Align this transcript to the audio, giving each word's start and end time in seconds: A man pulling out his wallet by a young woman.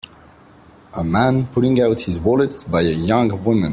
A 0.97 1.03
man 1.03 1.45
pulling 1.51 1.79
out 1.79 1.99
his 2.01 2.19
wallet 2.19 2.55
by 2.71 2.81
a 2.81 2.85
young 2.85 3.29
woman. 3.43 3.69